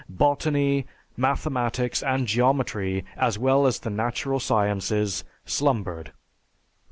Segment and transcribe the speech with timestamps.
[0.09, 6.11] Botany, mathematics, and geometry, as well as the natural sciences, slumbered.